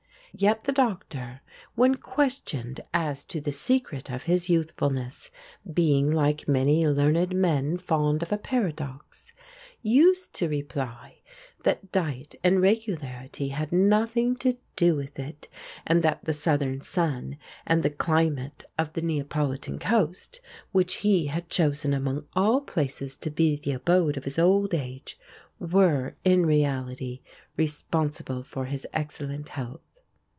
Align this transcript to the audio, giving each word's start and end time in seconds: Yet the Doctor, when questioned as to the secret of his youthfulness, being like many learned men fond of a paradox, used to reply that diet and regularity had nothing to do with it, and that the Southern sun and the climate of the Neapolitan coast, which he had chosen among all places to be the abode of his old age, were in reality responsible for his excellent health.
Yet 0.33 0.63
the 0.63 0.71
Doctor, 0.71 1.41
when 1.75 1.95
questioned 1.95 2.79
as 2.93 3.25
to 3.25 3.41
the 3.41 3.51
secret 3.51 4.09
of 4.09 4.23
his 4.23 4.49
youthfulness, 4.49 5.29
being 5.71 6.09
like 6.09 6.47
many 6.47 6.87
learned 6.87 7.35
men 7.35 7.77
fond 7.77 8.23
of 8.23 8.31
a 8.31 8.37
paradox, 8.37 9.33
used 9.81 10.33
to 10.35 10.47
reply 10.47 11.19
that 11.63 11.91
diet 11.91 12.35
and 12.45 12.61
regularity 12.61 13.49
had 13.49 13.73
nothing 13.73 14.37
to 14.37 14.57
do 14.77 14.95
with 14.95 15.19
it, 15.19 15.49
and 15.85 16.01
that 16.01 16.23
the 16.23 16.31
Southern 16.33 16.79
sun 16.79 17.37
and 17.67 17.83
the 17.83 17.89
climate 17.89 18.63
of 18.79 18.93
the 18.93 19.01
Neapolitan 19.01 19.79
coast, 19.79 20.39
which 20.71 20.95
he 21.03 21.25
had 21.25 21.49
chosen 21.49 21.93
among 21.93 22.25
all 22.37 22.61
places 22.61 23.17
to 23.17 23.29
be 23.29 23.57
the 23.57 23.73
abode 23.73 24.15
of 24.15 24.23
his 24.23 24.39
old 24.39 24.73
age, 24.73 25.19
were 25.59 26.15
in 26.23 26.45
reality 26.45 27.19
responsible 27.57 28.43
for 28.43 28.63
his 28.65 28.87
excellent 28.93 29.49
health. 29.49 29.81